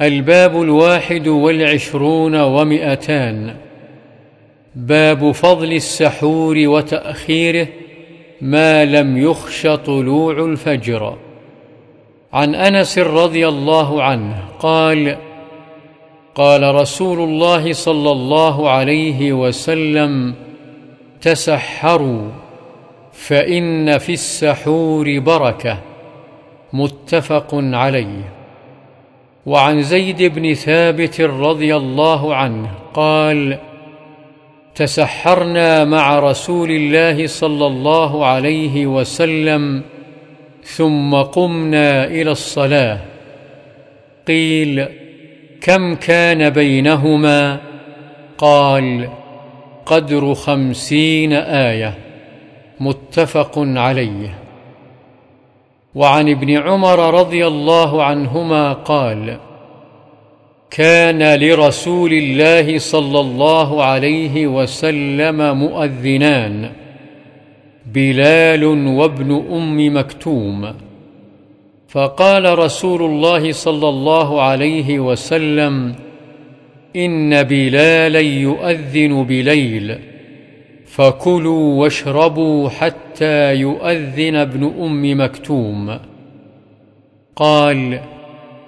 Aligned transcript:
الباب 0.00 0.62
الواحد 0.62 1.28
والعشرون 1.28 2.40
ومئتان. 2.40 3.56
باب 4.74 5.32
فضل 5.32 5.72
السحور 5.72 6.56
وتأخيره 6.58 7.68
ما 8.40 8.84
لم 8.84 9.16
يخش 9.16 9.66
طلوع 9.66 10.44
الفجر. 10.44 11.16
عن 12.32 12.54
أنس 12.54 12.98
رضي 12.98 13.48
الله 13.48 14.02
عنه 14.02 14.44
قال 14.58 15.16
قال 16.34 16.74
رسول 16.74 17.18
الله 17.18 17.72
صلى 17.72 18.10
الله 18.10 18.70
عليه 18.70 19.32
وسلم 19.32 20.34
تسحروا 21.20 22.30
فإن 23.12 23.98
في 23.98 24.12
السحور 24.12 25.18
بركة. 25.18 25.78
متفق 26.72 27.48
عليه. 27.52 28.35
وعن 29.46 29.82
زيد 29.82 30.22
بن 30.22 30.54
ثابت 30.54 31.20
رضي 31.20 31.76
الله 31.76 32.34
عنه 32.34 32.70
قال 32.94 33.58
تسحرنا 34.74 35.84
مع 35.84 36.18
رسول 36.18 36.70
الله 36.70 37.26
صلى 37.26 37.66
الله 37.66 38.26
عليه 38.26 38.86
وسلم 38.86 39.82
ثم 40.62 41.14
قمنا 41.14 42.04
إلى 42.04 42.30
الصلاة. 42.30 43.00
قيل 44.28 44.86
كم 45.60 45.94
كان 45.94 46.50
بينهما؟ 46.50 47.60
قال 48.38 49.08
قدر 49.86 50.34
خمسين 50.34 51.32
آية. 51.32 51.94
متفق 52.80 53.58
عليه. 53.58 54.38
وعن 55.94 56.28
ابن 56.28 56.56
عمر 56.56 57.20
رضي 57.20 57.46
الله 57.46 58.02
عنهما 58.04 58.72
قال 58.72 59.45
كان 60.70 61.40
لرسول 61.40 62.12
الله 62.12 62.78
صلى 62.78 63.20
الله 63.20 63.84
عليه 63.84 64.46
وسلم 64.46 65.58
مؤذنان 65.58 66.70
بلال 67.86 68.64
وابن 68.86 69.30
أم 69.52 69.96
مكتوم. 69.96 70.74
فقال 71.88 72.58
رسول 72.58 73.02
الله 73.02 73.52
صلى 73.52 73.88
الله 73.88 74.42
عليه 74.42 74.98
وسلم 74.98 75.94
إن 76.96 77.42
بلالا 77.42 78.20
يؤذن 78.20 79.24
بليل 79.24 79.98
فكلوا 80.86 81.74
واشربوا 81.82 82.68
حتى 82.68 83.54
يؤذن 83.54 84.34
ابن 84.34 84.72
أم 84.80 85.20
مكتوم. 85.20 85.98
قال 87.36 88.00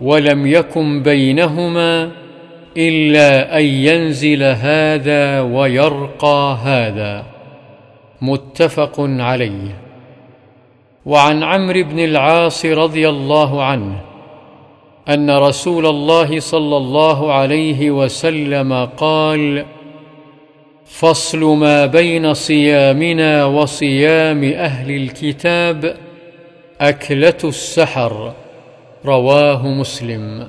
ولم 0.00 0.46
يكن 0.46 1.02
بينهما 1.02 2.10
إلا 2.76 3.58
أن 3.58 3.64
ينزل 3.64 4.42
هذا 4.42 5.40
ويرقى 5.40 6.58
هذا. 6.64 7.24
متفق 8.22 8.94
عليه. 8.98 9.76
وعن 11.06 11.42
عمرو 11.42 11.84
بن 11.84 11.98
العاص 11.98 12.66
رضي 12.66 13.08
الله 13.08 13.64
عنه 13.64 14.00
أن 15.08 15.30
رسول 15.30 15.86
الله 15.86 16.40
صلى 16.40 16.76
الله 16.76 17.32
عليه 17.32 17.90
وسلم 17.90 18.88
قال 18.96 19.64
فصل 20.84 21.38
ما 21.44 21.86
بين 21.86 22.34
صيامنا 22.34 23.44
وصيام 23.44 24.44
أهل 24.44 24.90
الكتاب 24.90 25.96
أكلة 26.80 27.38
السحر. 27.44 28.32
رواه 29.04 29.66
مسلم. 29.66 30.46